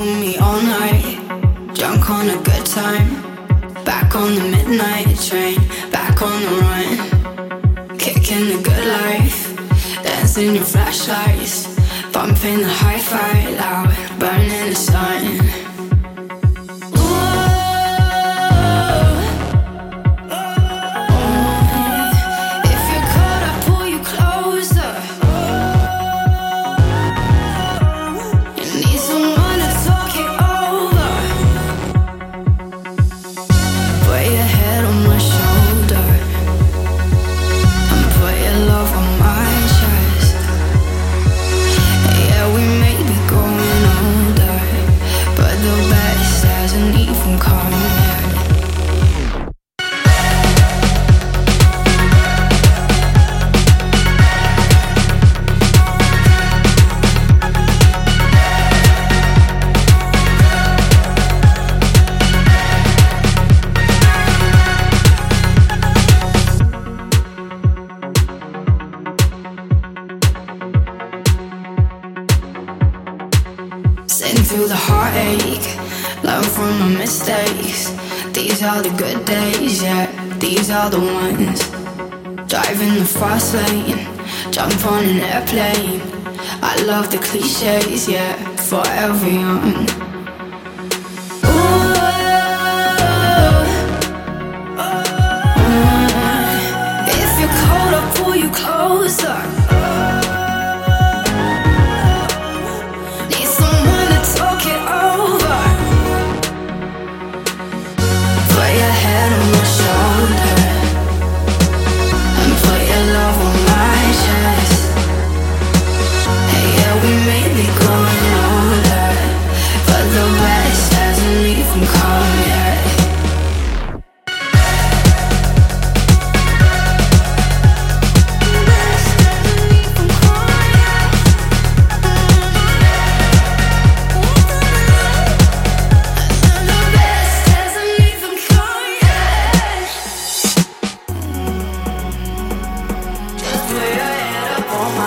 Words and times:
with 0.00 0.18
me 0.18 0.36
all 0.38 0.60
night. 0.62 1.74
Drunk 1.74 2.08
on 2.08 2.28
a 2.30 2.36
good 2.42 2.64
time. 2.64 3.22
Back 3.84 4.14
on 4.16 4.34
the 4.34 4.44
midnight 4.48 5.18
train. 5.20 5.58
Back 5.90 6.22
on 6.22 6.40
the 6.42 6.54
run. 6.64 7.98
Kicking 7.98 8.46
the 8.48 8.62
good 8.62 8.86
life. 8.86 9.38
Dancing 10.02 10.54
your 10.54 10.64
flashlights. 10.64 11.66
Bumping 12.12 12.60
the 12.60 12.72
hi 12.80 12.98
fi 12.98 13.50
loud. 13.60 14.18
Burning 14.18 14.70
the 14.70 14.74
sun. 14.74 15.49
Sitting 74.30 74.44
through 74.44 74.68
the 74.68 74.76
heartache, 74.76 76.22
learn 76.22 76.44
from 76.44 76.78
my 76.78 76.98
mistakes. 76.98 77.90
These 78.32 78.62
are 78.62 78.80
the 78.80 78.90
good 78.90 79.24
days, 79.24 79.82
yeah, 79.82 80.06
these 80.38 80.70
are 80.70 80.88
the 80.88 81.00
ones. 81.00 81.68
Driving 82.48 82.94
the 82.94 83.04
fast 83.04 83.54
lane, 83.54 84.06
jump 84.52 84.86
on 84.86 85.04
an 85.04 85.18
airplane. 85.18 86.00
I 86.62 86.80
love 86.86 87.10
the 87.10 87.18
cliches, 87.18 88.08
yeah, 88.08 88.36
forever 88.54 89.28
young. 89.28 90.09